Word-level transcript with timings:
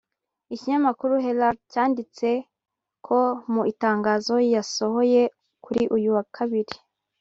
Ikinyamakuru 0.53 1.13
Herald 1.25 1.59
cyanditse 1.71 2.29
ko 3.05 3.19
mu 3.53 3.61
itangazo 3.71 4.35
yasohoye 4.55 5.21
kuri 5.63 5.81
uyu 5.95 6.09
wa 6.15 6.23
Kabiri 6.35 6.75